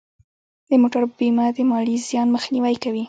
د 0.69 0.71
موټر 0.81 1.03
بیمه 1.17 1.45
د 1.55 1.57
مالي 1.71 1.95
زیان 2.09 2.27
مخنیوی 2.35 2.75
کوي. 2.83 2.99